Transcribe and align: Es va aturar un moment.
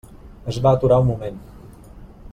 Es 0.53 0.57
va 0.67 0.71
aturar 0.77 0.99
un 1.05 1.09
moment. 1.11 1.39